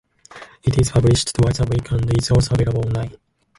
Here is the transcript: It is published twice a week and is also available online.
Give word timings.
It 0.63 0.79
is 0.79 0.89
published 0.89 1.35
twice 1.35 1.59
a 1.59 1.63
week 1.65 1.91
and 1.91 2.17
is 2.17 2.31
also 2.31 2.55
available 2.55 2.87
online. 2.87 3.15